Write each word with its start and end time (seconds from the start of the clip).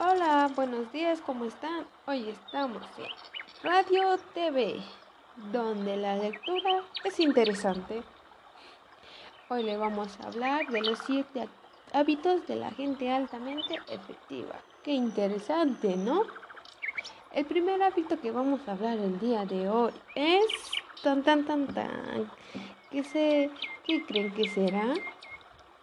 Hola, 0.00 0.50
buenos 0.56 0.90
días, 0.90 1.20
¿cómo 1.24 1.44
están? 1.44 1.86
Hoy 2.06 2.28
estamos 2.28 2.82
en 2.98 3.06
Radio 3.62 4.18
TV, 4.34 4.80
donde 5.52 5.96
la 5.96 6.16
lectura 6.16 6.82
es 7.04 7.20
interesante. 7.20 8.02
Hoy 9.48 9.62
le 9.62 9.76
vamos 9.76 10.18
a 10.18 10.26
hablar 10.26 10.66
de 10.66 10.82
los 10.82 10.98
siete 11.06 11.48
hábitos 11.92 12.44
de 12.48 12.56
la 12.56 12.72
gente 12.72 13.08
altamente 13.08 13.76
efectiva. 13.86 14.56
Qué 14.82 14.90
interesante, 14.90 15.94
¿no? 15.96 16.24
El 17.30 17.44
primer 17.46 17.80
hábito 17.80 18.20
que 18.20 18.32
vamos 18.32 18.66
a 18.66 18.72
hablar 18.72 18.98
el 18.98 19.20
día 19.20 19.44
de 19.46 19.68
hoy 19.68 19.92
es 20.16 20.46
tan 21.04 21.22
tan 21.22 21.44
tan 21.46 21.68
tan. 21.68 22.32
¿Qué, 22.90 23.04
se, 23.04 23.48
¿Qué 23.86 24.04
creen 24.04 24.34
que 24.34 24.48
será? 24.48 24.92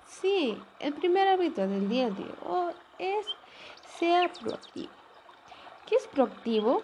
Sí, 0.05 0.61
el 0.79 0.93
primer 0.95 1.29
hábito 1.29 1.65
del 1.65 1.87
día 1.87 2.09
de 2.09 2.25
hoy 2.45 2.73
es 2.99 3.25
sea 4.01 4.31
proactivo. 4.41 4.89
¿Qué 5.85 5.95
es 5.95 6.07
proactivo? 6.07 6.81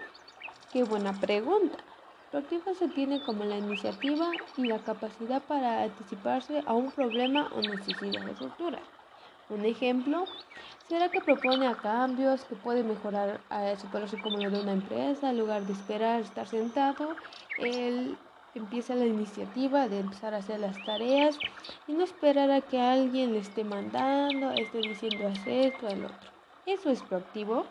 Qué 0.72 0.84
buena 0.84 1.20
pregunta. 1.20 1.80
Proactivo 2.30 2.76
se 2.76 2.90
tiene 2.90 3.20
como 3.24 3.44
la 3.44 3.58
iniciativa 3.58 4.30
y 4.56 4.66
la 4.66 4.78
capacidad 4.78 5.42
para 5.42 5.82
anticiparse 5.82 6.62
a 6.68 6.74
un 6.76 6.92
problema 6.92 7.50
o 7.56 7.62
necesidad 7.62 8.22
futura. 8.36 8.78
Un 9.50 9.66
ejemplo 9.66 10.26
será 10.88 11.10
que 11.10 11.20
propone 11.20 11.74
cambios 11.82 12.44
que 12.44 12.56
puede 12.56 12.84
mejorar 12.84 13.42
a 13.50 13.76
superarse 13.78 14.22
como 14.22 14.38
lo 14.38 14.52
de 14.52 14.62
una 14.62 14.74
empresa, 14.74 15.32
en 15.32 15.40
lugar 15.40 15.64
de 15.64 15.74
esperar 15.74 16.22
estar 16.22 16.48
sentado, 16.48 17.16
él 17.58 18.16
empieza 18.54 18.94
la 18.94 19.08
iniciativa 19.08 19.88
de 19.88 20.02
empezar 20.02 20.36
a 20.36 20.38
hacer 20.38 20.60
las 20.60 20.78
tareas 20.86 21.40
y 21.88 21.94
no 21.94 22.04
esperar 22.04 22.52
a 22.52 22.62
que 22.62 22.80
alguien 22.80 23.34
le 23.34 23.40
esté 23.40 23.64
mandando, 23.64 24.52
esté 24.52 24.82
diciendo 24.82 25.28
hacer 25.28 25.74
esto 25.74 25.88
el 25.88 26.06
otro. 26.06 26.37
Eso 26.68 26.90
es 26.90 27.02
proactivo. 27.02 27.66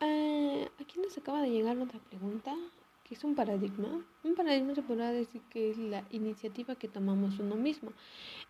Ah, 0.00 0.64
aquí 0.80 0.98
nos 0.98 1.18
acaba 1.18 1.42
de 1.42 1.50
llegar 1.50 1.76
otra 1.76 2.00
pregunta, 2.08 2.56
que 3.04 3.14
es 3.14 3.22
un 3.22 3.34
paradigma. 3.34 4.02
Un 4.24 4.34
paradigma 4.34 4.74
se 4.74 4.80
podrá 4.80 5.12
decir 5.12 5.42
que 5.50 5.70
es 5.70 5.76
la 5.76 6.02
iniciativa 6.10 6.74
que 6.74 6.88
tomamos 6.88 7.38
uno 7.38 7.56
mismo. 7.56 7.92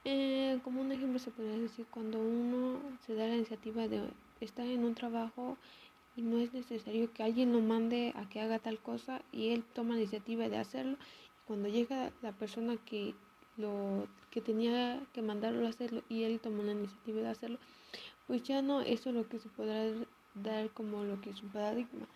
Eh, 0.05 0.61
como 0.63 0.81
un 0.81 0.93
ejemplo 0.93 1.19
se 1.19 1.33
podría 1.33 1.59
decir 1.59 1.87
cuando 1.91 2.21
uno 2.21 2.79
se 3.05 3.17
da 3.17 3.27
la 3.27 3.35
iniciativa 3.35 3.89
de 3.89 4.09
estar 4.41 4.65
en 4.65 4.85
un 4.85 4.95
trabajo 4.95 5.57
y 6.15 6.23
no 6.23 6.39
es 6.39 6.55
necesario 6.55 7.13
que 7.13 7.25
alguien 7.25 7.53
lo 7.53 7.61
mande 7.61 8.13
a 8.15 8.29
que 8.29 8.41
haga 8.41 8.61
tal 8.61 8.79
cosa 8.79 9.23
y 9.33 9.49
él 9.49 9.65
toma 9.75 9.95
la 9.95 10.03
iniciativa 10.03 10.49
de 10.49 10.59
hacerlo 10.59 10.97
cuando 11.49 11.69
llega 11.69 12.13
la 12.23 12.31
persona 12.31 12.77
que 12.77 13.17
lo 13.57 14.07
que 14.31 14.41
tenía 14.41 15.01
que 15.13 15.21
mandarlo 15.21 15.67
a 15.67 15.71
hacerlo 15.71 16.03
y 16.09 16.23
él 16.23 16.39
tomó 16.39 16.63
la 16.63 16.73
iniciativa 16.73 17.23
de 17.23 17.29
hacerlo, 17.29 17.59
pues 18.29 18.45
ya 18.45 18.63
no 18.63 18.81
eso 18.83 19.09
es 19.09 19.17
lo 19.17 19.29
que 19.29 19.41
se 19.41 19.49
podrá 19.49 19.87
dar 20.35 20.71
como 20.71 21.03
lo 21.03 21.21
que 21.21 21.31
es 21.31 21.43
un 21.43 21.49
paradigma. 21.49 22.07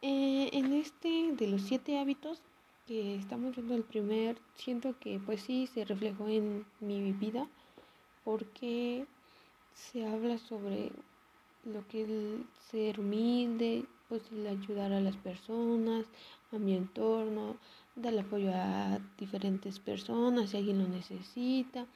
Eh, 0.00 0.48
en 0.52 0.72
este 0.72 1.32
de 1.32 1.48
los 1.48 1.62
siete 1.62 1.98
hábitos 1.98 2.40
que 2.86 3.16
estamos 3.16 3.54
viendo 3.54 3.74
el 3.74 3.82
primer, 3.82 4.38
siento 4.54 4.98
que 4.98 5.20
pues 5.26 5.42
sí 5.42 5.66
se 5.66 5.84
reflejó 5.84 6.28
en 6.28 6.64
mi 6.80 7.12
vida 7.12 7.46
porque 8.24 9.06
se 9.74 10.06
habla 10.06 10.38
sobre 10.38 10.92
lo 11.64 11.86
que 11.88 12.02
es 12.02 12.10
ser 12.70 13.00
humilde, 13.00 13.84
pues 14.08 14.22
el 14.30 14.46
ayudar 14.46 14.92
a 14.92 15.00
las 15.00 15.16
personas, 15.16 16.06
a 16.52 16.58
mi 16.58 16.74
entorno, 16.74 17.56
darle 17.96 18.20
apoyo 18.20 18.50
a 18.54 19.00
diferentes 19.18 19.80
personas 19.80 20.50
si 20.50 20.56
alguien 20.56 20.78
lo 20.78 20.88
necesita. 20.88 21.86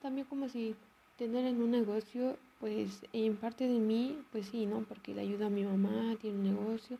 También 0.00 0.26
como 0.26 0.48
si 0.48 0.74
tener 1.16 1.44
en 1.44 1.60
un 1.62 1.70
negocio, 1.70 2.38
pues 2.60 3.02
en 3.12 3.36
parte 3.36 3.66
de 3.66 3.78
mí, 3.78 4.18
pues 4.30 4.46
sí, 4.46 4.66
¿no? 4.66 4.82
Porque 4.82 5.14
le 5.14 5.22
ayuda 5.22 5.46
a 5.46 5.50
mi 5.50 5.64
mamá, 5.64 6.16
tiene 6.20 6.38
un 6.38 6.44
negocio. 6.44 6.98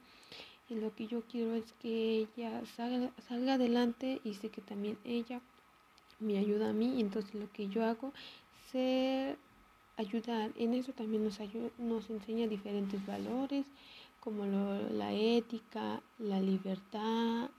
Y 0.68 0.74
lo 0.76 0.94
que 0.94 1.06
yo 1.06 1.22
quiero 1.22 1.54
es 1.54 1.72
que 1.74 2.28
ella 2.36 2.62
salga, 2.76 3.12
salga 3.28 3.54
adelante 3.54 4.20
y 4.24 4.34
sé 4.34 4.48
que 4.48 4.62
también 4.62 4.96
ella 5.04 5.40
me 6.18 6.38
ayuda 6.38 6.70
a 6.70 6.72
mí. 6.72 7.00
Entonces 7.00 7.34
lo 7.34 7.50
que 7.52 7.68
yo 7.68 7.84
hago 7.84 8.12
es 8.72 9.36
ayudar. 9.96 10.52
En 10.56 10.74
eso 10.74 10.92
también 10.92 11.24
nos, 11.24 11.40
ayuda, 11.40 11.70
nos 11.78 12.08
enseña 12.08 12.46
diferentes 12.46 13.04
valores 13.06 13.66
como 14.20 14.44
la 14.44 15.12
ética, 15.12 16.02
la 16.18 16.40
libertad, 16.40 17.50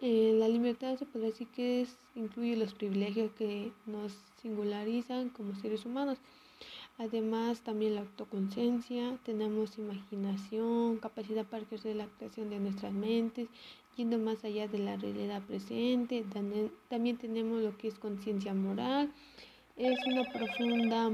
eh, 0.00 0.32
la 0.38 0.48
libertad 0.48 0.96
se 0.96 1.06
puede 1.06 1.26
decir 1.26 1.48
que 1.48 1.82
es, 1.82 1.96
incluye 2.14 2.56
los 2.56 2.74
privilegios 2.74 3.32
que 3.32 3.72
nos 3.86 4.12
singularizan 4.42 5.30
como 5.30 5.54
seres 5.56 5.84
humanos. 5.84 6.18
Además, 6.98 7.60
también 7.60 7.94
la 7.94 8.00
autoconciencia, 8.00 9.16
tenemos 9.24 9.78
imaginación, 9.78 10.98
capacidad 10.98 11.46
para 11.46 11.62
ejercer 11.62 11.94
la 11.94 12.04
actuación 12.04 12.50
de 12.50 12.58
nuestras 12.58 12.92
mentes, 12.92 13.48
yendo 13.96 14.18
más 14.18 14.44
allá 14.44 14.66
de 14.66 14.78
la 14.78 14.96
realidad 14.96 15.42
presente. 15.42 16.24
También, 16.32 16.72
también 16.88 17.16
tenemos 17.16 17.62
lo 17.62 17.76
que 17.78 17.86
es 17.86 17.98
conciencia 18.00 18.52
moral, 18.52 19.12
es 19.76 19.96
una 20.08 20.24
profunda 20.32 21.08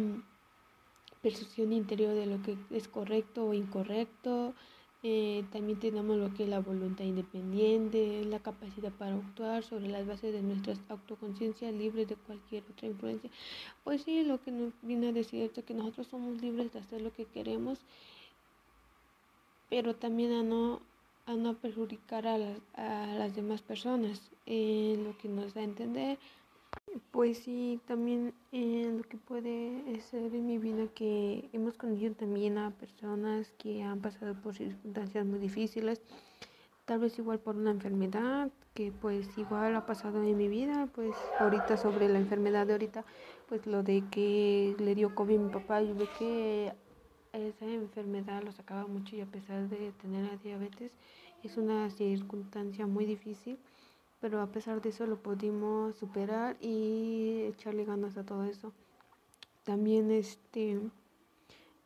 percepción 1.21 1.73
interior 1.73 2.15
de 2.15 2.27
lo 2.27 2.41
que 2.43 2.57
es 2.71 2.89
correcto 2.89 3.47
o 3.47 3.55
incorrecto, 3.55 4.55
eh, 5.07 5.45
también 5.53 5.79
tenemos 5.79 6.17
lo 6.17 6.33
que 6.33 6.45
es 6.45 6.49
la 6.49 6.61
voluntad 6.61 7.05
independiente, 7.05 8.25
la 8.25 8.39
capacidad 8.39 8.91
para 8.91 9.15
actuar 9.15 9.63
sobre 9.63 9.89
las 9.89 10.07
bases 10.07 10.33
de 10.33 10.41
nuestra 10.41 10.75
autoconciencia 10.89 11.71
libres 11.71 12.09
de 12.09 12.17
cualquier 12.17 12.65
otra 12.73 12.89
influencia. 12.89 13.29
Pues 13.85 14.03
sí, 14.03 14.25
lo 14.25 14.41
que 14.41 14.51
nos 14.51 14.73
viene 14.81 15.09
a 15.09 15.13
decir 15.13 15.43
es 15.43 15.63
que 15.63 15.75
nosotros 15.75 16.07
somos 16.07 16.41
libres 16.41 16.73
de 16.73 16.79
hacer 16.79 17.03
lo 17.03 17.13
que 17.13 17.27
queremos, 17.27 17.81
pero 19.69 19.95
también 19.95 20.33
a 20.33 20.43
no, 20.43 20.81
a 21.27 21.35
no 21.35 21.53
perjudicar 21.53 22.27
a, 22.27 22.39
a 22.73 23.07
las 23.15 23.37
demás 23.37 23.61
personas. 23.61 24.23
Eh, 24.47 24.99
lo 25.05 25.19
que 25.19 25.29
nos 25.29 25.53
da 25.53 25.61
a 25.61 25.65
entender 25.65 26.19
pues 27.11 27.39
sí, 27.39 27.81
también 27.87 28.35
eh, 28.53 28.93
lo 28.97 29.03
que 29.05 29.17
puede 29.17 30.01
ser 30.11 30.35
en 30.35 30.47
mi 30.47 30.59
vida 30.59 30.87
que 30.95 31.49
hemos 31.53 31.77
conocido 31.77 32.15
también 32.15 32.59
a 32.59 32.71
personas 32.73 33.53
que 33.59 33.83
han 33.83 34.01
pasado 34.01 34.35
por 34.35 34.55
circunstancias 34.55 35.25
muy 35.25 35.39
difíciles, 35.39 36.03
tal 36.85 37.01
vez 37.01 37.19
igual 37.19 37.39
por 37.39 37.57
una 37.57 37.71
enfermedad 37.71 38.51
que 38.75 38.93
pues 38.93 39.39
igual 39.39 39.77
ha 39.77 39.87
pasado 39.87 40.23
en 40.23 40.37
mi 40.37 40.49
vida, 40.49 40.89
pues 40.95 41.15
ahorita 41.39 41.77
sobre 41.77 42.09
la 42.09 42.19
enfermedad 42.19 42.67
de 42.67 42.73
ahorita, 42.73 43.05
pues 43.49 43.67
lo 43.67 43.83
de 43.83 44.05
que 44.11 44.75
le 44.79 44.95
dio 44.95 45.15
COVID 45.15 45.37
a 45.37 45.41
mi 45.41 45.53
papá, 45.53 45.83
yo 45.83 45.95
ve 45.95 46.09
que 46.19 46.73
esa 47.33 47.67
enfermedad 47.67 48.43
lo 48.43 48.53
sacaba 48.53 48.87
mucho 48.87 49.17
y 49.17 49.21
a 49.21 49.27
pesar 49.27 49.69
de 49.69 49.93
tener 49.93 50.41
diabetes 50.43 50.93
es 51.43 51.57
una 51.57 51.91
circunstancia 51.91 52.87
muy 52.87 53.05
difícil 53.05 53.59
pero 54.25 54.41
a 54.41 54.47
pesar 54.47 54.81
de 54.81 54.89
eso 54.89 55.07
lo 55.07 55.19
pudimos 55.19 55.97
superar 55.97 56.57
y 56.59 57.43
echarle 57.43 57.85
ganas 57.85 58.17
a 58.17 58.25
todo 58.25 58.45
eso. 58.45 58.73
También 59.65 60.11
este 60.11 60.81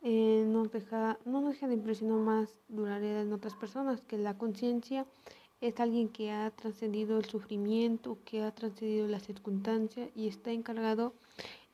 eh, 0.03 0.45
nos 0.47 0.71
deja, 0.71 1.19
no 1.25 1.41
nos 1.41 1.55
deja 1.55 1.67
de 1.67 1.73
impresionar 1.73 2.19
más 2.19 2.55
duradera 2.69 3.23
en 3.23 3.33
otras 3.33 3.55
personas, 3.55 3.99
que 3.99 4.17
la 4.17 4.37
conciencia 4.37 5.05
es 5.59 5.81
alguien 5.81 6.07
que 6.07 6.31
ha 6.31 6.49
trascendido 6.51 7.17
el 7.17 7.25
sufrimiento, 7.25 8.17
que 8.23 8.41
ha 8.41 8.51
trascendido 8.55 9.09
la 9.09 9.19
circunstancia 9.19 10.09
y 10.15 10.29
está 10.29 10.51
encargado 10.51 11.11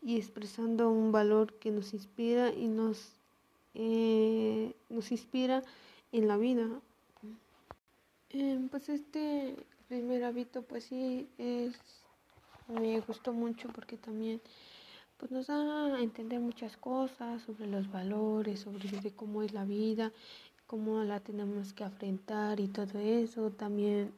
y 0.01 0.17
expresando 0.17 0.89
un 0.89 1.11
valor 1.11 1.53
que 1.59 1.69
nos 1.69 1.93
inspira 1.93 2.49
y 2.51 2.65
nos, 2.69 3.11
eh, 3.75 4.73
nos 4.89 5.11
inspira 5.11 5.61
en 6.11 6.27
la 6.27 6.37
vida. 6.37 6.67
Eh, 8.31 8.67
pues 8.71 8.89
este 8.89 9.55
primer 9.87 10.23
hábito 10.23 10.63
pues 10.63 10.85
sí 10.85 11.27
es 11.37 11.75
me 12.67 12.99
gustó 13.01 13.33
mucho 13.33 13.69
porque 13.69 13.97
también 13.97 14.41
pues 15.17 15.31
nos 15.31 15.47
da 15.47 15.95
a 15.95 16.01
entender 16.01 16.39
muchas 16.39 16.75
cosas 16.77 17.41
sobre 17.43 17.67
los 17.67 17.89
valores, 17.91 18.59
sobre 18.59 19.11
cómo 19.11 19.43
es 19.43 19.53
la 19.53 19.65
vida, 19.65 20.11
cómo 20.67 21.03
la 21.03 21.19
tenemos 21.19 21.73
que 21.73 21.83
afrontar 21.83 22.59
y 22.59 22.67
todo 22.67 22.99
eso. 22.99 23.51
También 23.51 24.11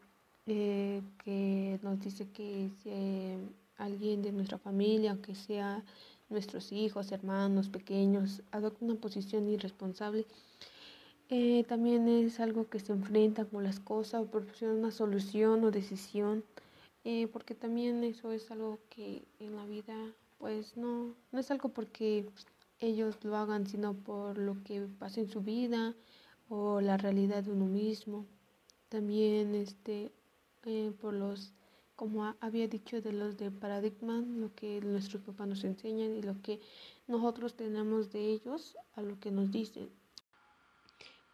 eh, 0.48 1.02
que 1.24 1.80
nos 1.84 2.00
dice 2.00 2.30
que 2.30 2.72
si 2.82 2.90
eh, 2.90 3.38
alguien 3.78 4.22
de 4.22 4.32
nuestra 4.32 4.58
familia, 4.58 5.12
aunque 5.12 5.36
sea 5.36 5.84
nuestros 6.30 6.72
hijos, 6.72 7.12
hermanos, 7.12 7.70
pequeños, 7.70 8.42
adopta 8.52 8.84
una 8.86 8.96
posición 8.96 9.48
irresponsable, 9.50 10.26
eh, 11.30 11.66
también 11.68 12.08
es 12.08 12.40
algo 12.40 12.70
que 12.70 12.80
se 12.80 12.94
enfrenta 12.94 13.46
con 13.46 13.64
las 13.64 13.80
cosas 13.80 14.22
o 14.22 14.32
proporciona 14.32 14.74
una 14.74 14.92
solución 14.92 15.64
o 15.64 15.72
decisión, 15.72 16.44
eh, 17.04 17.28
porque 17.28 17.54
también 17.56 18.04
eso 18.04 18.32
es 18.32 18.50
algo 18.52 18.80
que 18.90 19.24
en 19.40 19.56
la 19.56 19.66
vida, 19.66 19.96
pues 20.38 20.78
no, 20.78 21.16
no 21.32 21.40
es 21.40 21.52
algo 21.52 21.70
porque 21.70 22.30
ellos 22.80 23.18
lo 23.24 23.36
hagan, 23.36 23.68
sino 23.68 23.94
por 23.94 24.38
lo 24.38 24.64
que 24.64 24.88
pasa 25.00 25.20
en 25.20 25.30
su 25.30 25.42
vida 25.42 25.96
o 26.50 26.80
la 26.82 26.98
realidad 26.98 27.44
de 27.44 27.52
uno 27.52 27.66
mismo. 27.66 28.26
También 28.90 29.54
este, 29.56 30.12
eh, 30.66 30.94
por 31.02 31.14
los, 31.14 31.54
como 31.96 32.36
había 32.40 32.68
dicho, 32.68 33.02
de 33.02 33.12
los 33.12 33.38
de 33.38 33.52
paradigma, 33.52 34.22
lo 34.22 34.54
que 34.56 34.80
nuestros 34.82 35.22
papás 35.24 35.48
nos 35.48 35.64
enseñan 35.66 36.16
y 36.16 36.22
lo 36.22 36.42
que 36.42 36.62
nosotros 37.08 37.56
tenemos 37.56 38.12
de 38.12 38.30
ellos 38.32 38.78
a 38.96 39.02
lo 39.02 39.20
que 39.20 39.32
nos 39.32 39.52
dicen. 39.52 39.90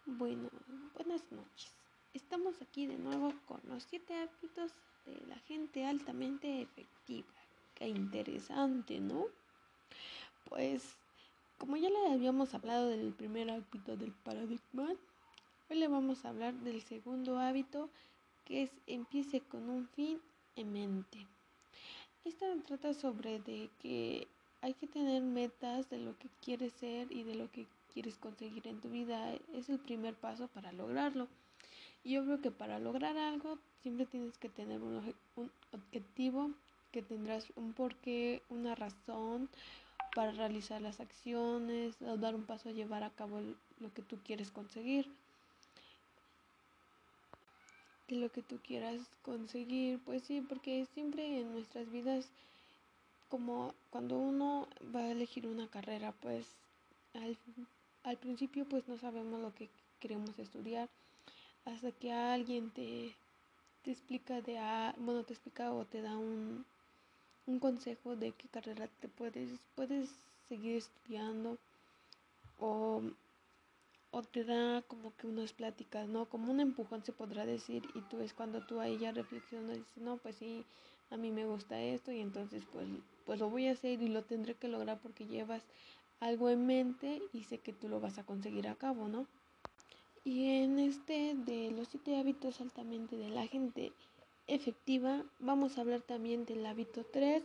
Bueno, 0.06 0.50
buenas 0.96 1.24
noches. 1.32 1.72
Estamos 2.14 2.62
aquí 2.62 2.88
de 2.88 2.98
nuevo 2.98 3.34
con 3.46 3.62
los 3.70 3.84
siete 3.84 4.14
hábitos 4.14 4.74
de 5.06 5.26
la 5.28 5.38
gente 5.48 5.86
altamente 5.86 6.62
efectiva. 6.62 7.34
Qué 7.74 7.88
interesante, 7.88 9.00
¿no? 9.00 9.28
Pues, 10.50 10.98
como 11.58 11.78
ya 11.78 11.90
le 11.90 12.12
habíamos 12.12 12.54
hablado 12.54 12.90
del 12.90 13.14
primer 13.14 13.50
hábito 13.50 13.96
del 13.96 14.12
paradigma, 14.12 14.90
hoy 15.70 15.78
le 15.78 15.88
vamos 15.88 16.26
a 16.26 16.30
hablar 16.30 16.54
del 16.56 16.82
segundo 16.82 17.40
hábito 17.40 17.90
que 18.44 18.64
es 18.64 18.72
empiece 18.88 19.40
con 19.40 19.70
un 19.70 19.88
fin 19.88 20.20
en 20.58 20.74
mente. 20.74 21.26
Esta 22.26 22.54
trata 22.68 22.94
sobre 22.94 23.40
de 23.40 23.70
que 23.80 24.28
hay 24.60 24.74
que 24.74 24.88
tener 24.88 25.22
metas 25.24 25.90
de 25.90 26.00
lo 26.00 26.18
que 26.18 26.28
quieres 26.42 26.74
ser 26.74 27.10
y 27.10 27.24
de 27.24 27.36
lo 27.36 27.50
que 27.52 27.64
quieres 27.64 27.83
conseguir 28.20 28.68
en 28.68 28.82
tu 28.82 28.90
vida. 28.90 29.34
Es 29.54 29.70
el 29.70 29.80
primer 29.80 30.16
paso 30.16 30.48
para 30.48 30.72
lograrlo. 30.72 31.28
Y 32.04 32.14
yo 32.14 32.24
creo 32.26 32.42
que 32.42 32.52
para 32.52 32.80
lograr 32.80 33.18
algo 33.18 33.58
siempre 33.82 34.06
tienes 34.06 34.38
que 34.38 34.50
tener 34.50 34.82
un, 34.82 35.16
un 35.36 35.52
objetivo, 35.72 36.52
que 36.92 37.02
tendrás 37.02 37.48
un 37.56 37.74
porqué, 37.74 38.42
una 38.50 38.76
razón 38.76 39.50
para 40.14 40.32
realizar 40.32 40.82
las 40.82 41.00
acciones 41.00 41.96
dar 42.00 42.36
un 42.36 42.44
paso 42.44 42.70
a 42.70 42.72
llevar 42.72 43.04
a 43.04 43.10
cabo 43.10 43.42
lo 43.80 43.94
que 43.94 44.02
tú 44.02 44.18
quieres 44.24 44.52
conseguir. 44.52 45.10
De 48.08 48.18
lo 48.18 48.30
que 48.30 48.44
tú 48.44 48.60
quieras 48.60 49.02
conseguir, 49.24 50.00
pues 50.06 50.24
sí, 50.24 50.42
porque 50.42 50.86
siempre 50.94 51.40
en 51.40 51.52
nuestras 51.54 51.90
vidas 51.90 52.30
como 53.30 53.74
cuando 53.90 54.20
uno 54.20 54.68
va 54.96 55.00
a 55.00 55.12
elegir 55.12 55.48
una 55.48 55.68
carrera, 55.68 56.14
pues 56.22 56.46
al, 57.16 57.36
principio 58.20 58.66
pues 58.66 58.88
no 58.88 58.98
sabemos 58.98 59.42
lo 59.42 59.54
que 59.54 59.70
queremos 60.00 60.38
estudiar 60.38 60.90
hasta 61.66 61.92
que 61.92 62.12
alguien 62.12 62.70
te, 62.72 63.16
te 63.84 63.92
explica 63.92 64.42
de 64.42 64.60
bueno 64.98 65.24
te 65.24 65.34
explica 65.34 65.72
o 65.74 65.86
te 65.86 66.02
da 66.02 66.18
un, 66.18 66.66
un 67.46 67.60
consejo 67.60 68.16
de 68.16 68.32
qué 68.32 68.48
carrera 68.50 68.88
te 69.00 69.08
puedes 69.08 69.50
puedes 69.76 70.10
seguir 70.50 70.78
estudiando 70.78 71.58
o, 72.60 73.02
o 74.12 74.22
te 74.22 74.44
da 74.44 74.82
como 74.84 75.16
que 75.18 75.28
unas 75.28 75.54
pláticas, 75.54 76.08
¿no? 76.08 76.26
Como 76.26 76.52
un 76.52 76.60
empujón 76.60 77.04
se 77.04 77.12
podrá 77.12 77.46
decir 77.46 77.84
y 77.96 78.02
tú 78.02 78.20
es 78.22 78.34
cuando 78.34 78.66
tú 78.66 78.80
ahí 78.80 78.98
ya 78.98 79.12
reflexionas 79.12 79.78
y 79.78 79.80
dices, 79.80 80.04
no, 80.04 80.18
pues 80.18 80.36
sí, 80.36 80.66
a 81.10 81.18
mí 81.18 81.32
me 81.32 81.46
gusta 81.46 81.82
esto 81.82 82.12
y 82.12 82.22
entonces 82.22 82.64
pues, 82.72 82.88
pues 83.26 83.40
lo 83.40 83.50
voy 83.50 83.68
a 83.68 83.72
hacer 83.72 84.02
y 84.02 84.10
lo 84.10 84.24
tendré 84.24 84.56
que 84.56 84.68
lograr 84.68 85.00
porque 85.02 85.26
llevas 85.26 85.64
algo 86.26 86.50
en 86.50 86.66
mente 86.66 87.22
y 87.34 87.44
sé 87.44 87.60
que 87.60 87.74
tú 87.74 87.90
lo 87.90 88.00
vas 88.00 88.18
a 88.18 88.24
conseguir 88.24 88.68
a 88.68 88.76
cabo, 88.76 89.08
¿no? 89.08 89.28
Y 90.24 90.62
en 90.62 90.80
este 90.80 91.36
de 91.36 91.72
los 91.72 91.90
siete 91.90 92.18
hábitos 92.18 92.62
altamente 92.62 93.18
de 93.18 93.30
la 93.30 93.46
gente 93.46 93.92
efectiva, 94.48 95.24
vamos 95.40 95.78
a 95.78 95.82
hablar 95.82 96.02
también 96.02 96.46
del 96.46 96.66
hábito 96.66 97.06
3. 97.12 97.44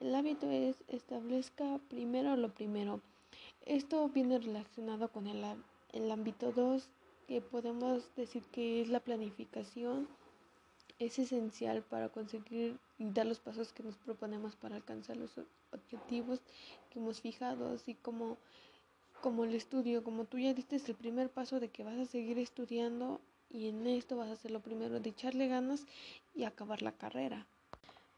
El 0.00 0.14
hábito 0.14 0.50
es 0.50 0.76
establezca 0.88 1.78
primero 1.88 2.36
lo 2.36 2.52
primero. 2.52 3.00
Esto 3.64 4.08
viene 4.08 4.38
relacionado 4.38 5.08
con 5.08 5.26
el, 5.26 5.44
el 5.92 6.10
ámbito 6.10 6.52
2, 6.52 6.88
que 7.26 7.40
podemos 7.40 8.14
decir 8.16 8.42
que 8.52 8.82
es 8.82 8.88
la 8.88 9.00
planificación 9.00 10.08
es 11.00 11.18
esencial 11.18 11.82
para 11.82 12.10
conseguir 12.10 12.78
y 12.98 13.10
dar 13.10 13.26
los 13.26 13.40
pasos 13.40 13.72
que 13.72 13.82
nos 13.82 13.96
proponemos 13.96 14.54
para 14.54 14.76
alcanzar 14.76 15.16
los 15.16 15.30
objetivos 15.72 16.40
que 16.90 16.98
hemos 16.98 17.22
fijado, 17.22 17.72
así 17.72 17.94
como, 17.94 18.36
como 19.22 19.44
el 19.44 19.54
estudio, 19.54 20.04
como 20.04 20.26
tú 20.26 20.38
ya 20.38 20.52
diste 20.52 20.76
el 20.76 20.94
primer 20.94 21.30
paso 21.30 21.58
de 21.58 21.68
que 21.70 21.84
vas 21.84 21.98
a 21.98 22.04
seguir 22.04 22.38
estudiando 22.38 23.18
y 23.50 23.68
en 23.68 23.86
esto 23.86 24.18
vas 24.18 24.28
a 24.28 24.34
hacer 24.34 24.50
lo 24.50 24.60
primero 24.60 25.00
de 25.00 25.08
echarle 25.08 25.48
ganas 25.48 25.86
y 26.34 26.44
acabar 26.44 26.82
la 26.82 26.92
carrera. 26.92 27.46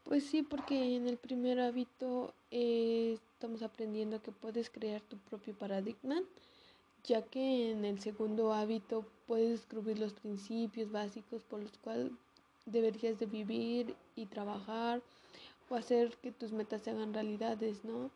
Pues 0.03 0.25
sí, 0.25 0.43
porque 0.43 0.97
en 0.97 1.07
el 1.07 1.17
primer 1.17 1.61
hábito 1.61 2.33
eh, 2.51 3.17
estamos 3.33 3.63
aprendiendo 3.63 4.21
que 4.21 4.33
puedes 4.33 4.69
crear 4.69 5.01
tu 5.01 5.17
propio 5.17 5.57
paradigma, 5.57 6.21
ya 7.05 7.21
que 7.21 7.71
en 7.71 7.85
el 7.85 8.01
segundo 8.01 8.53
hábito 8.53 9.05
puedes 9.25 9.51
descubrir 9.51 9.99
los 9.99 10.11
principios 10.13 10.91
básicos 10.91 11.43
por 11.43 11.61
los 11.61 11.77
cuales 11.77 12.11
deberías 12.65 13.19
de 13.19 13.25
vivir 13.25 13.95
y 14.15 14.25
trabajar 14.25 15.01
o 15.69 15.75
hacer 15.75 16.15
que 16.17 16.31
tus 16.31 16.51
metas 16.51 16.81
se 16.81 16.91
hagan 16.91 17.13
realidades, 17.13 17.83
¿no? 17.83 18.11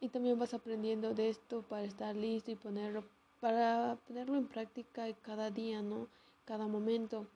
Y 0.00 0.08
también 0.08 0.38
vas 0.38 0.54
aprendiendo 0.54 1.14
de 1.14 1.30
esto 1.30 1.62
para 1.62 1.84
estar 1.84 2.16
listo 2.16 2.50
y 2.50 2.56
ponerlo, 2.56 3.04
para 3.40 3.96
ponerlo 4.06 4.36
en 4.36 4.46
práctica 4.46 5.06
cada 5.22 5.50
día, 5.50 5.80
¿no? 5.80 6.08
Cada 6.44 6.66
momento. 6.66 7.26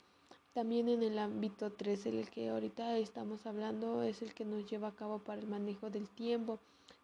También 0.53 0.89
en 0.89 1.03
el 1.03 1.19
ámbito 1.19 1.71
3, 1.71 2.07
el 2.07 2.31
que 2.31 2.49
ahorita 2.49 2.99
estamos 2.99 3.47
hablando, 3.47 4.03
es 4.03 4.23
el 4.23 4.33
que 4.35 4.45
nos 4.45 4.69
lleva 4.69 4.89
a 4.89 4.97
cabo 4.97 5.19
para 5.19 5.41
el 5.41 5.47
manejo 5.47 5.91
del 5.91 6.09
tiempo. 6.09 6.59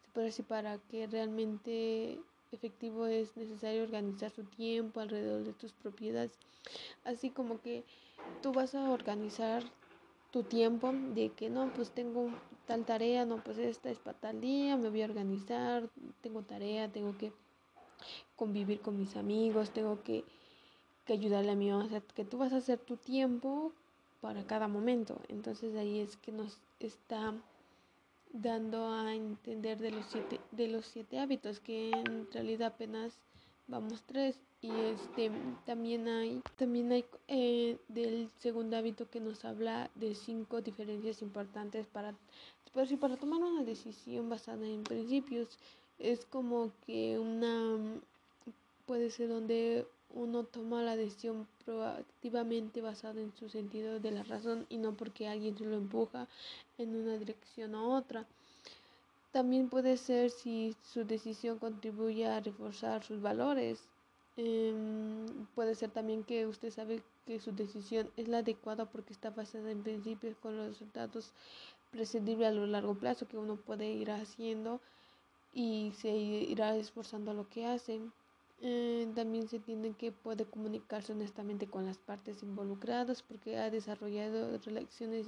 Se 0.04 0.10
puede 0.12 0.26
decir 0.26 0.44
para 0.46 0.78
que 0.78 1.06
realmente 1.06 2.18
efectivo 2.50 3.06
es 3.06 3.36
necesario 3.36 3.82
organizar 3.82 4.30
su 4.30 4.44
tiempo 4.44 5.00
alrededor 5.00 5.44
de 5.44 5.52
tus 5.52 5.72
propiedades. 5.72 6.32
Así 7.04 7.30
como 7.30 7.60
que 7.60 7.84
tú 8.40 8.52
vas 8.52 8.74
a 8.74 8.90
organizar 8.90 9.62
tu 10.30 10.42
tiempo 10.42 10.92
de 10.92 11.30
que 11.30 11.50
no, 11.50 11.72
pues 11.72 11.90
tengo 11.90 12.30
tal 12.66 12.84
tarea, 12.84 13.24
no, 13.26 13.42
pues 13.42 13.58
esta 13.58 13.90
es 13.90 13.98
para 13.98 14.19
tal 14.19 14.40
día, 14.40 14.76
me 14.76 14.88
voy 14.88 15.02
a 15.02 15.06
organizar, 15.06 15.90
tengo 16.20 16.42
tarea, 16.42 16.90
tengo 16.90 17.16
que 17.19 17.32
convivir 18.36 18.80
con 18.80 18.98
mis 18.98 19.16
amigos, 19.16 19.70
tengo 19.70 20.02
que, 20.02 20.24
que 21.04 21.12
ayudarle 21.12 21.52
a 21.52 21.54
mi 21.56 21.70
mamá, 21.70 21.84
o 21.84 21.88
sea, 21.88 22.00
que 22.00 22.24
tú 22.24 22.38
vas 22.38 22.52
a 22.52 22.56
hacer 22.56 22.78
tu 22.78 22.96
tiempo 22.96 23.72
para 24.20 24.46
cada 24.46 24.68
momento. 24.68 25.20
Entonces 25.28 25.75
ahí 25.76 26.00
es 26.00 26.16
que 26.16 26.32
nos 26.32 26.60
está 26.80 27.34
dando 28.32 28.90
a 28.92 29.14
entender 29.14 29.78
de 29.78 29.90
los 29.90 30.06
siete, 30.06 30.40
de 30.50 30.68
los 30.68 30.86
siete 30.86 31.18
hábitos, 31.18 31.60
que 31.60 31.90
en 31.90 32.30
realidad 32.32 32.68
apenas 32.68 33.18
vamos 33.67 34.03
tres. 34.06 34.38
Y 34.61 34.70
este 34.70 35.31
también 35.67 36.06
hay, 36.06 36.41
también 36.56 36.93
hay 36.93 37.05
eh, 37.26 37.79
del 37.88 38.31
segundo 38.38 38.76
hábito 38.76 39.11
que 39.11 39.19
nos 39.19 39.44
habla 39.44 39.91
de 39.97 40.14
cinco 40.14 40.61
diferencias 40.61 41.20
importantes 41.20 41.87
para, 41.88 42.14
pues, 42.73 42.93
para 43.00 43.17
tomar 43.17 43.41
una 43.41 43.64
decisión 43.64 44.29
basada 44.29 44.64
en 44.67 44.85
principios. 44.85 45.59
Es 45.99 46.25
como 46.26 46.70
que 46.87 47.19
una 47.19 48.00
puede 48.87 49.11
ser 49.11 49.29
donde 49.29 49.87
uno 50.14 50.44
toma 50.44 50.82
la 50.82 50.97
decisión 50.97 51.49
proactivamente 51.64 52.83
basada 52.83 53.21
en 53.21 53.33
su 53.37 53.49
sentido 53.49 53.99
de 54.00 54.11
la 54.11 54.23
razón 54.23 54.66
y 54.69 54.76
no 54.76 54.92
porque 54.95 55.28
alguien 55.28 55.57
se 55.57 55.64
lo 55.64 55.76
empuja 55.76 56.28
en 56.78 56.95
una 56.95 57.16
dirección 57.16 57.75
u 57.75 57.95
otra. 57.95 58.26
También 59.32 59.70
puede 59.70 59.96
ser 59.96 60.30
si 60.30 60.76
su 60.82 61.04
decisión 61.04 61.58
contribuye 61.58 62.26
a 62.26 62.40
reforzar 62.40 63.02
sus 63.02 63.20
valores. 63.22 63.88
Em, 64.36 65.26
puede 65.54 65.74
ser 65.74 65.90
también 65.90 66.22
que 66.22 66.46
usted 66.46 66.70
sabe 66.70 67.02
que 67.26 67.40
su 67.40 67.52
decisión 67.52 68.10
es 68.16 68.28
la 68.28 68.38
adecuada 68.38 68.84
porque 68.86 69.12
está 69.12 69.30
basada 69.30 69.70
en 69.70 69.82
principios 69.82 70.36
con 70.36 70.56
los 70.56 70.68
resultados 70.68 71.32
prescindibles 71.90 72.48
a 72.48 72.52
lo 72.52 72.66
largo 72.66 72.94
plazo 72.94 73.26
que 73.28 73.38
uno 73.38 73.56
puede 73.56 73.90
ir 73.92 74.10
haciendo 74.10 74.80
y 75.54 75.92
se 75.96 76.10
irá 76.10 76.76
esforzando 76.76 77.34
lo 77.34 77.48
que 77.48 77.66
hace. 77.66 78.00
Eh, 78.60 79.08
también 79.14 79.48
se 79.48 79.56
entiende 79.56 79.92
que 79.94 80.12
puede 80.12 80.44
comunicarse 80.44 81.12
honestamente 81.12 81.66
con 81.66 81.84
las 81.84 81.98
partes 81.98 82.42
involucradas 82.42 83.22
porque 83.22 83.58
ha 83.58 83.70
desarrollado 83.70 84.58
relaciones 84.58 85.26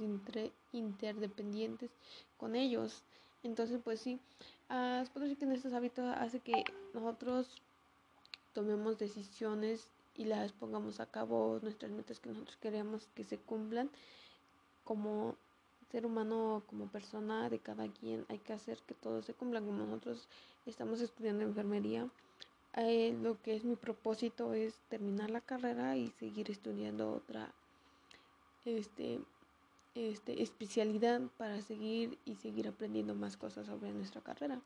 interdependientes 0.71 1.91
con 2.37 2.55
ellos. 2.55 3.03
Entonces, 3.45 3.79
pues 3.83 3.99
sí, 4.01 4.19
uh, 4.71 5.05
puedo 5.13 5.27
decir 5.27 5.37
que 5.37 5.45
en 5.45 5.51
estos 5.51 5.73
hábitos 5.73 6.03
hace 6.17 6.39
que 6.39 6.63
nosotros 6.95 7.61
tomemos 8.53 8.97
decisiones 8.97 9.87
y 10.15 10.25
las 10.25 10.51
pongamos 10.51 10.99
a 10.99 11.05
cabo, 11.05 11.59
nuestras 11.61 11.91
metas 11.91 12.19
que 12.19 12.29
nosotros 12.29 12.57
queremos 12.57 13.07
que 13.13 13.23
se 13.23 13.37
cumplan 13.37 13.91
como 14.83 15.35
ser 15.91 16.07
humano, 16.07 16.63
como 16.65 16.87
persona 16.87 17.47
de 17.49 17.59
cada 17.59 17.87
quien, 17.87 18.25
hay 18.29 18.39
que 18.39 18.53
hacer 18.53 18.79
que 18.87 18.95
todo 18.95 19.21
se 19.21 19.35
cumpla. 19.35 19.61
Como 19.61 19.85
nosotros 19.85 20.27
estamos 20.65 20.99
estudiando 21.01 21.43
enfermería, 21.43 22.09
eh, 22.77 23.15
lo 23.21 23.39
que 23.43 23.55
es 23.55 23.63
mi 23.63 23.75
propósito 23.75 24.55
es 24.55 24.73
terminar 24.89 25.29
la 25.29 25.41
carrera 25.41 25.95
y 25.97 26.09
seguir 26.19 26.49
estudiando 26.49 27.11
otra 27.11 27.53
este, 28.65 29.19
este, 29.95 30.43
especialidad 30.43 31.21
para 31.37 31.61
seguir 31.61 32.19
y 32.25 32.35
seguir 32.35 32.67
aprendiendo 32.67 33.15
más 33.15 33.37
cosas 33.37 33.65
sobre 33.65 33.91
nuestra 33.91 34.21
carrera. 34.21 34.61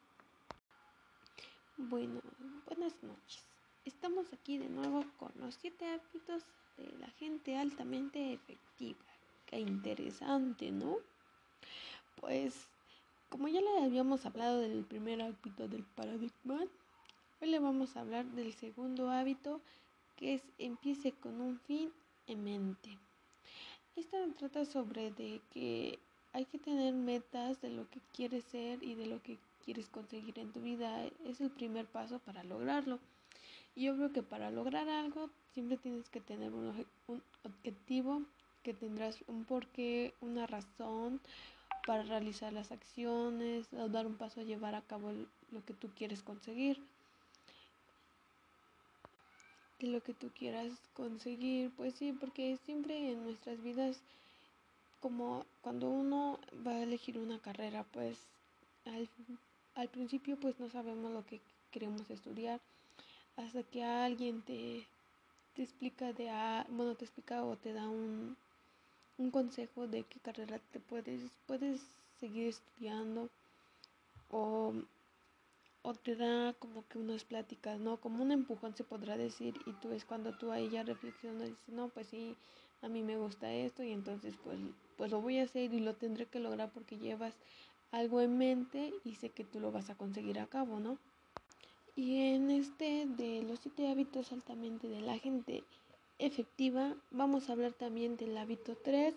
Bueno, 1.78 2.22
buenas 2.66 3.02
noches. 3.02 3.44
Estamos 3.86 4.34
aquí 4.34 4.58
de 4.58 4.68
nuevo 4.68 5.06
con 5.18 5.32
los 5.36 5.56
siete 5.56 5.86
hábitos 5.86 6.44
de 6.78 6.92
la 7.00 7.10
gente 7.12 7.58
altamente 7.58 8.34
efectiva. 8.34 9.00
Qué 9.46 9.60
interesante, 9.60 10.72
¿no? 10.72 10.98
Pues, 12.20 12.68
como 13.30 13.48
ya 13.48 13.62
le 13.62 13.84
habíamos 13.84 14.26
hablado 14.26 14.60
del 14.60 14.84
primer 14.84 15.22
hábito 15.22 15.68
del 15.68 15.84
paradigma, 15.84 16.66
Hoy 17.42 17.48
le 17.48 17.60
vamos 17.60 17.96
a 17.96 18.02
hablar 18.02 18.26
del 18.26 18.54
segundo 18.54 19.10
hábito 19.12 19.62
que 20.18 20.34
es 20.34 20.42
empiece 20.58 21.14
con 21.14 21.40
un 21.40 21.58
fin 21.58 21.90
en 22.28 22.44
mente. 22.44 22.98
Esta 24.00 24.18
trata 24.38 24.63
sobre 24.63 25.12
de 25.12 25.41
que 25.51 26.00
hay 26.32 26.46
que 26.46 26.58
tener 26.58 26.94
metas 26.94 27.60
de 27.60 27.70
lo 27.70 27.89
que 27.89 28.00
quieres 28.15 28.46
ser 28.46 28.82
y 28.82 28.96
de 28.96 29.06
lo 29.06 29.22
que 29.22 29.38
quieres 29.65 29.89
conseguir 29.89 30.39
en 30.39 30.53
tu 30.53 30.62
vida. 30.62 31.06
Es 31.25 31.41
el 31.41 31.50
primer 31.50 31.86
paso 31.86 32.20
para 32.20 32.46
lograrlo. 32.46 32.98
Y 33.75 33.84
yo 33.84 33.98
creo 33.98 34.13
que 34.13 34.24
para 34.24 34.51
lograr 34.51 34.88
algo 34.88 35.29
siempre 35.53 35.75
tienes 35.75 36.08
que 36.08 36.22
tener 36.22 36.53
un, 36.53 36.86
un 37.08 37.22
objetivo, 37.44 38.22
que 38.63 38.74
tendrás 38.74 39.22
un 39.27 39.44
porqué, 39.44 40.13
una 40.22 40.48
razón 40.48 41.20
para 41.86 42.03
realizar 42.03 42.53
las 42.53 42.72
acciones 42.72 43.68
dar 43.72 44.08
un 44.08 44.15
paso 44.15 44.39
a 44.39 44.44
llevar 44.44 44.75
a 44.75 44.82
cabo 44.82 45.12
lo 45.51 45.65
que 45.65 45.74
tú 45.74 45.89
quieres 45.94 46.24
conseguir. 46.24 46.82
De 49.80 49.88
lo 49.88 50.02
que 50.02 50.14
tú 50.14 50.30
quieras 50.38 50.74
conseguir, 50.94 51.72
pues 51.78 51.94
sí, 51.96 52.12
porque 52.12 52.58
siempre 52.66 53.12
en 53.12 53.24
nuestras 53.24 53.62
vidas, 53.64 54.02
como 55.00 55.46
cuando 55.62 55.90
uno 55.90 56.40
va 56.66 56.72
a 56.72 56.84
elegir 56.84 57.18
una 57.18 57.40
carrera, 57.40 57.86
pues 57.94 58.18
al, 58.86 59.08
al 59.76 59.88
principio 59.90 60.38
pues 60.38 60.60
no 60.60 60.70
sabemos 60.70 61.12
lo 61.12 61.26
que 61.26 61.40
queremos 61.72 62.10
estudiar 62.10 62.60
hasta 63.38 63.64
que 63.64 63.84
alguien 63.84 64.42
te, 64.42 64.86
explica 65.56 66.14
de 66.14 66.30
bueno 66.70 66.96
te 66.96 67.06
explica 67.06 67.44
o 67.44 67.56
te 67.58 67.74
da 67.74 67.88
un, 67.88 68.38
un 69.18 69.32
consejo 69.32 69.88
de 69.88 70.04
qué 70.04 70.20
carrera 70.20 70.60
te 70.72 70.80
puedes 70.80 71.22
puedes 71.48 71.82
seguir 72.20 72.48
estudiando 72.48 73.30
o, 74.32 74.74
o 75.82 75.94
te 75.94 76.16
da 76.16 76.54
como 76.54 76.88
que 76.88 76.98
unas 76.98 77.24
pláticas, 77.24 77.80
¿no? 77.80 77.98
Como 77.98 78.24
un 78.24 78.32
empujón 78.32 78.76
se 78.76 78.84
podrá 78.84 79.18
decir 79.18 79.56
y 79.66 79.74
tú 79.74 79.92
es 79.92 80.06
cuando 80.06 80.38
tú 80.38 80.52
ahí 80.52 80.70
ya 80.70 80.84
reflexionas 80.84 81.48
y 81.48 81.52
dices, 81.52 81.70
no, 81.70 81.90
pues 81.90 82.08
sí, 82.08 82.36
a 82.82 82.88
mí 82.88 83.04
me 83.04 83.18
gusta 83.18 83.52
esto 83.54 83.84
y 83.84 83.92
entonces 83.92 84.36
pues, 84.44 84.60
pues 84.98 85.12
lo 85.12 85.22
voy 85.22 85.40
a 85.40 85.44
hacer 85.44 85.74
y 85.74 85.80
lo 85.80 85.96
tendré 85.96 86.26
que 86.26 86.40
lograr 86.40 86.72
porque 86.72 86.98
llevas 86.98 87.34
algo 87.92 88.22
en 88.22 88.38
mente 88.38 88.94
y 89.04 89.16
sé 89.16 89.30
que 89.30 89.44
tú 89.44 89.60
lo 89.60 89.72
vas 89.72 89.90
a 89.90 89.96
conseguir 89.96 90.40
a 90.40 90.48
cabo, 90.48 90.80
¿no? 90.80 90.98
Y 91.96 92.34
en 92.34 92.52
este 92.52 93.06
de 93.06 93.44
los 93.44 93.60
siete 93.60 93.90
hábitos 93.90 94.32
altamente 94.32 94.88
de 94.88 95.02
la 95.02 95.18
gente 95.18 95.64
efectiva, 96.18 96.96
vamos 97.12 97.50
a 97.50 97.54
hablar 97.54 97.74
también 97.74 98.16
del 98.16 98.38
hábito 98.38 98.76
3. 98.76 99.16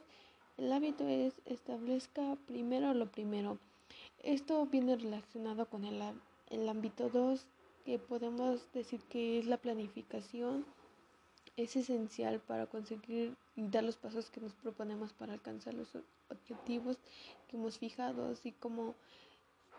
El 0.56 0.72
hábito 0.72 1.06
es 1.06 1.34
establezca 1.44 2.36
primero 2.46 2.94
lo 2.94 3.10
primero. 3.10 3.58
Esto 4.22 4.66
viene 4.66 4.96
relacionado 4.96 5.66
con 5.66 5.84
el, 5.84 6.00
el 6.52 6.68
ámbito 6.68 7.08
2, 7.08 7.46
que 7.84 7.98
podemos 7.98 8.72
decir 8.72 9.00
que 9.08 9.38
es 9.38 9.46
la 9.46 9.56
planificación. 9.56 10.64
Es 11.56 11.76
esencial 11.76 12.40
para 12.40 12.66
conseguir 12.66 13.34
y 13.56 13.66
dar 13.68 13.84
los 13.84 13.96
pasos 13.96 14.30
que 14.30 14.40
nos 14.40 14.54
proponemos 14.54 15.12
para 15.12 15.34
alcanzar 15.34 15.74
los 15.74 15.88
objetivos 16.30 16.96
que 17.48 17.56
hemos 17.56 17.78
fijado, 17.78 18.28
así 18.28 18.52
como 18.52 18.94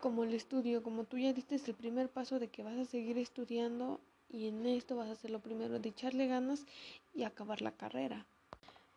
como 0.04 0.22
el 0.24 0.34
estudio, 0.34 0.82
como 0.82 1.04
tú 1.04 1.16
ya 1.16 1.32
diste 1.32 1.58
el 1.66 1.74
primer 1.74 2.10
paso 2.10 2.38
de 2.38 2.48
que 2.48 2.62
vas 2.62 2.76
a 2.76 2.84
seguir 2.84 3.16
estudiando 3.16 4.00
y 4.28 4.48
en 4.48 4.66
esto 4.66 4.96
vas 4.96 5.08
a 5.08 5.12
hacer 5.12 5.30
lo 5.30 5.40
primero 5.40 5.78
de 5.78 5.88
echarle 5.88 6.26
ganas 6.26 6.66
y 7.14 7.22
acabar 7.22 7.62
la 7.62 7.72
carrera. 7.72 8.26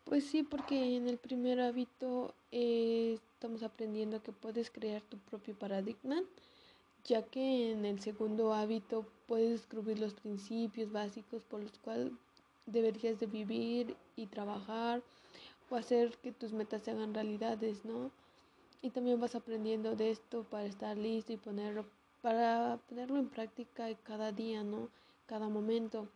Pues 0.04 0.24
sí, 0.24 0.42
porque 0.42 0.96
en 0.96 1.08
el 1.08 1.16
primer 1.16 1.60
hábito 1.60 2.34
eh, 2.52 3.18
estamos 3.32 3.62
aprendiendo 3.62 4.22
que 4.22 4.32
puedes 4.32 4.70
crear 4.70 5.00
tu 5.00 5.16
propio 5.16 5.54
paradigma, 5.54 6.22
ya 7.08 7.22
que 7.22 7.72
en 7.72 7.84
el 7.84 8.00
segundo 8.00 8.54
hábito 8.54 9.04
puedes 9.26 9.50
descubrir 9.50 9.98
los 9.98 10.14
principios 10.14 10.92
básicos 10.92 11.42
por 11.42 11.60
los 11.60 11.76
cuales 11.80 12.12
deberías 12.66 13.18
de 13.18 13.26
vivir 13.26 13.96
y 14.14 14.26
trabajar 14.26 15.02
o 15.70 15.74
hacer 15.74 16.16
que 16.18 16.30
tus 16.30 16.52
metas 16.52 16.82
se 16.82 16.92
hagan 16.92 17.14
realidades, 17.14 17.84
¿no? 17.84 18.12
y 18.80 18.90
también 18.90 19.20
vas 19.20 19.34
aprendiendo 19.34 19.96
de 19.96 20.10
esto 20.10 20.44
para 20.44 20.64
estar 20.66 20.96
listo 20.96 21.32
y 21.32 21.36
ponerlo 21.36 21.84
para 22.22 22.78
ponerlo 22.88 23.18
en 23.18 23.28
práctica 23.28 23.92
cada 24.02 24.32
día, 24.32 24.64
¿no? 24.64 24.88
Cada 25.26 25.48
momento. 25.48 26.08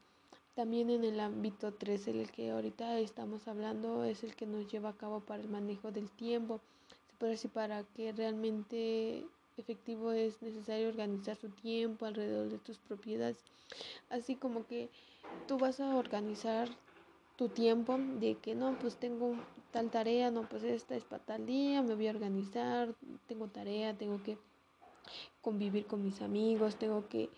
También 0.54 0.90
en 0.90 1.04
el 1.04 1.20
ámbito 1.20 1.72
3, 1.72 2.08
el 2.08 2.30
que 2.30 2.50
ahorita 2.50 2.98
estamos 2.98 3.48
hablando, 3.48 4.04
es 4.04 4.22
el 4.24 4.34
que 4.34 4.46
nos 4.46 4.70
lleva 4.70 4.90
a 4.90 4.96
cabo 4.96 5.20
para 5.20 5.42
el 5.42 5.48
manejo 5.48 5.92
del 5.92 6.10
tiempo. 6.10 6.60
Se 7.08 7.16
puede 7.18 7.32
decir 7.32 7.50
para 7.50 7.84
que 7.84 8.12
realmente 8.12 9.24
efectivo 9.56 10.12
es 10.12 10.40
necesario 10.42 10.88
organizar 10.88 11.36
su 11.36 11.48
tiempo 11.50 12.06
alrededor 12.06 12.48
de 12.48 12.58
tus 12.58 12.78
propiedades. 12.78 13.38
Así 14.10 14.36
como 14.36 14.66
que 14.66 14.90
tú 15.46 15.58
vas 15.58 15.80
a 15.80 15.96
organizar 15.96 16.68
tu 17.36 17.48
tiempo 17.48 17.98
de 17.98 18.36
que 18.36 18.54
no, 18.54 18.78
pues 18.78 18.96
tengo 18.96 19.36
tal 19.70 19.90
tarea, 19.90 20.30
no, 20.30 20.48
pues 20.48 20.62
esta 20.62 20.94
es 20.94 21.04
para 21.04 21.24
tal 21.24 21.46
día, 21.46 21.82
me 21.82 21.94
voy 21.94 22.08
a 22.08 22.10
organizar, 22.10 22.94
tengo 23.26 23.48
tarea, 23.48 23.96
tengo 23.96 24.22
que 24.22 24.36
convivir 25.40 25.86
con 25.86 26.04
mis 26.04 26.20
amigos, 26.22 26.76
tengo 26.76 27.08
que, 27.08 27.30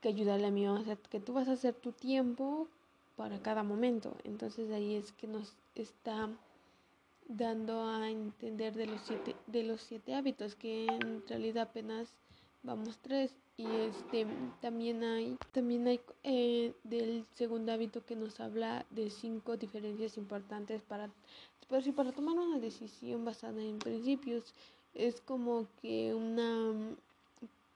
que 0.00 0.08
ayudarle 0.08 0.48
a 0.48 0.50
mi 0.50 0.66
mamá, 0.66 0.80
o 0.80 0.84
sea, 0.84 0.96
que 0.96 1.20
tú 1.20 1.32
vas 1.32 1.48
a 1.48 1.52
hacer 1.52 1.74
tu 1.74 1.92
tiempo 1.92 2.68
para 3.16 3.40
cada 3.40 3.62
momento. 3.62 4.16
Entonces 4.24 4.70
ahí 4.70 4.96
es 4.96 5.12
que 5.12 5.26
nos 5.26 5.54
está 5.74 6.28
dando 7.36 7.86
a 7.86 8.10
entender 8.10 8.74
de 8.74 8.86
los 8.86 9.00
siete, 9.02 9.36
de 9.46 9.62
los 9.62 9.80
siete 9.80 10.14
hábitos, 10.14 10.54
que 10.54 10.86
en 10.86 11.26
realidad 11.28 11.68
apenas 11.68 12.14
vamos 12.62 12.98
tres 13.02 13.34
y 13.56 13.66
este 13.66 14.26
también 14.60 15.04
hay 15.04 15.36
también 15.52 15.86
hay 15.86 16.00
eh, 16.22 16.72
del 16.84 17.26
segundo 17.34 17.72
hábito 17.72 18.04
que 18.04 18.16
nos 18.16 18.40
habla 18.40 18.86
de 18.90 19.10
cinco 19.10 19.56
diferencias 19.56 20.16
importantes 20.16 20.80
para 20.82 21.10
pues, 21.68 21.88
para 21.94 22.12
tomar 22.12 22.38
una 22.38 22.58
decisión 22.58 23.24
basada 23.24 23.62
en 23.62 23.78
principios. 23.78 24.54
Es 24.94 25.20
como 25.22 25.66
que 25.80 26.14
una 26.14 26.74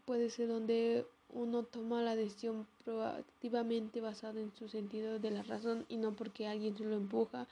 puede 0.04 0.30
ser 0.30 0.48
donde 0.48 1.06
uno 1.30 1.64
toma 1.64 2.02
la 2.02 2.16
decisión 2.16 2.66
proactivamente 2.84 4.00
basada 4.00 4.40
en 4.40 4.52
su 4.54 4.68
sentido 4.68 5.18
de 5.18 5.30
la 5.30 5.42
razón 5.42 5.84
y 5.88 5.96
no 5.96 6.12
porque 6.12 6.46
alguien 6.46 6.76
se 6.76 6.84
lo 6.84 6.96
empuja 6.96 7.46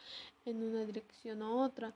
en 0.47 0.63
una 0.63 0.85
dirección 0.85 1.43
u 1.43 1.59
otra 1.61 1.95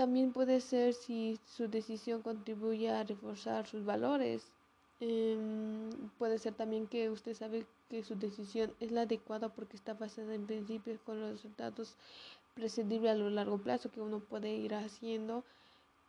también 0.00 0.32
puede 0.32 0.62
ser 0.62 0.94
si 0.94 1.38
su 1.44 1.68
decisión 1.68 2.22
contribuye 2.22 2.90
a 2.90 3.04
reforzar 3.04 3.66
sus 3.66 3.84
valores. 3.84 4.50
Em, 4.98 5.90
puede 6.18 6.38
ser 6.38 6.54
también 6.54 6.86
que 6.86 7.10
usted 7.10 7.34
sabe 7.34 7.66
que 7.90 8.02
su 8.02 8.14
decisión 8.14 8.72
es 8.80 8.92
la 8.92 9.02
adecuada 9.02 9.50
porque 9.50 9.76
está 9.76 9.92
basada 9.92 10.34
en 10.34 10.46
principios 10.46 11.00
con 11.00 11.20
los 11.20 11.32
resultados 11.32 11.96
prescindibles 12.54 13.12
a 13.12 13.14
lo 13.14 13.28
largo 13.28 13.58
plazo 13.58 13.90
que 13.90 14.00
uno 14.00 14.20
puede 14.20 14.54
ir 14.54 14.74
haciendo 14.74 15.44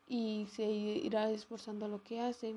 y 0.07 0.47
se 0.51 0.63
irá 0.71 1.29
esforzando 1.29 1.85
a 1.85 1.89
lo 1.89 2.01
que 2.01 2.21
hace. 2.21 2.55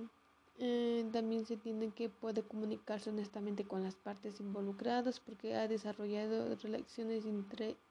Eh, 0.58 1.04
también 1.12 1.44
se 1.46 1.56
tiene 1.56 1.90
que 1.90 2.08
puede 2.08 2.42
comunicarse 2.42 3.11
honestamente 3.11 3.64
con 3.64 3.82
las 3.82 3.96
partes 3.96 4.38
involucradas 4.38 5.18
porque 5.18 5.56
ha 5.56 5.66
desarrollado 5.66 6.54
relaciones 6.56 7.25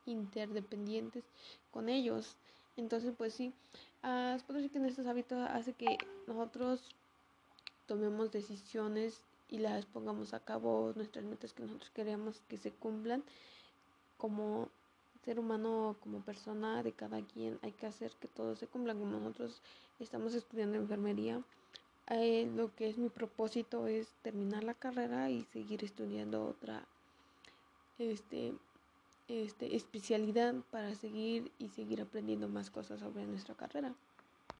interdependientes 0.06 1.26
con 1.72 1.90
ellos. 1.90 2.38
Entonces, 2.78 3.14
pues 3.18 3.34
sí, 3.34 3.54
uh, 4.04 4.54
decir 4.54 4.72
que 4.72 4.78
en 4.78 4.86
estos 4.86 5.06
hábitos 5.08 5.40
hace 5.50 5.74
que 5.74 5.98
nosotros 6.26 6.82
tomemos 7.86 8.32
decisiones 8.32 9.22
y 9.50 9.60
las 9.60 9.86
pongamos 9.86 10.34
a 10.34 10.40
cabo, 10.40 10.94
nuestras 10.96 11.26
metas 11.26 11.54
que 11.54 11.64
nosotros 11.64 11.92
queremos 11.92 12.42
que 12.48 12.58
se 12.58 12.72
cumplan. 12.72 13.24
Como 14.18 14.70
ser 15.26 15.40
humano, 15.40 15.96
como 16.02 16.22
persona 16.22 16.82
de 16.82 16.94
cada 16.94 17.22
quien, 17.22 17.60
hay 17.62 17.72
que 17.74 17.86
hacer 17.86 18.12
que 18.20 18.28
todo 18.28 18.56
se 18.56 18.68
cumpla. 18.68 18.96
Como 18.96 19.20
nosotros 19.20 19.62
estamos 20.00 20.34
estudiando 20.34 20.78
enfermería, 20.78 21.44
eh, 22.08 22.50
lo 22.56 22.74
que 22.76 22.90
es 22.90 22.98
mi 22.98 23.10
propósito 23.10 23.88
es 23.88 24.08
terminar 24.22 24.64
la 24.64 24.74
carrera 24.74 25.30
y 25.30 25.44
seguir 25.46 25.84
estudiando 25.84 26.46
otra 26.46 26.86
este 27.98 28.54
este, 29.28 29.76
especialidad 29.76 30.54
para 30.70 30.94
seguir 30.96 31.52
y 31.58 31.70
seguir 31.70 32.02
aprendiendo 32.02 32.48
más 32.50 32.70
cosas 32.70 33.00
sobre 33.00 33.26
nuestra 33.26 33.56
carrera. 33.56 33.94